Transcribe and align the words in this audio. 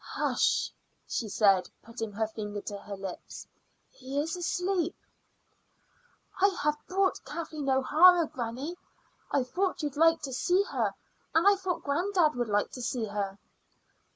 "Hush!" 0.15 0.71
she 1.07 1.29
said, 1.29 1.69
putting 1.83 2.11
her 2.13 2.25
finger 2.25 2.59
to 2.61 2.75
her 2.75 2.95
lips; 2.97 3.45
"he 3.91 4.19
is 4.19 4.35
asleep." 4.35 4.95
"I 6.39 6.47
have 6.63 6.79
brought 6.87 7.23
Kathleen 7.23 7.69
O'Hara, 7.69 8.25
granny. 8.25 8.77
I 9.29 9.43
thought 9.43 9.83
you'd 9.83 9.97
like 9.97 10.23
to 10.23 10.33
see 10.33 10.63
her, 10.63 10.95
and 11.35 11.47
I 11.47 11.55
thought 11.55 11.83
granddad 11.83 12.33
would 12.33 12.49
like 12.49 12.71
to 12.71 12.81
see 12.81 13.05
her." 13.05 13.37